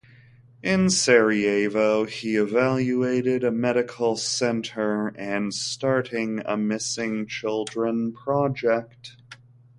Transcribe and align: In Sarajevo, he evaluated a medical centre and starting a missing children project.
In 0.63 0.89
Sarajevo, 0.89 2.05
he 2.05 2.35
evaluated 2.35 3.43
a 3.43 3.51
medical 3.51 4.17
centre 4.17 5.09
and 5.09 5.53
starting 5.53 6.41
a 6.43 6.57
missing 6.57 7.27
children 7.27 8.11
project. 8.11 9.15